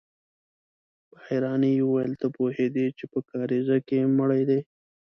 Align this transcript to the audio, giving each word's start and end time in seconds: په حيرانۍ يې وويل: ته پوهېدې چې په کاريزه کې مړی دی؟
په 1.09 1.15
حيرانۍ 1.25 1.71
يې 1.77 1.83
وويل: 1.85 2.13
ته 2.21 2.27
پوهېدې 2.35 2.85
چې 2.97 3.05
په 3.11 3.19
کاريزه 3.29 3.77
کې 3.87 3.97
مړی 4.17 4.43
دی؟ 4.49 4.59